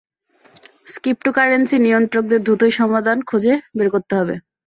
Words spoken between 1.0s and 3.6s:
cryptocurrency নিয়ন্ত্রকদের দ্রুতই সমাধান খুঁজে